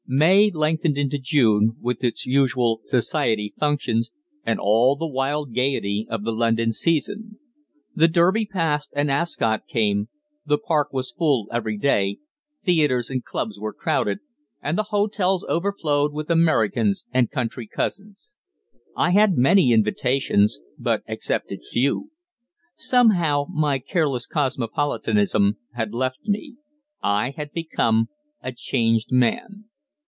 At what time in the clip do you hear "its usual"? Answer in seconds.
2.03-2.81